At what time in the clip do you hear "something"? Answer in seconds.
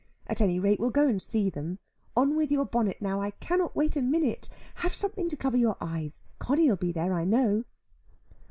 4.95-5.29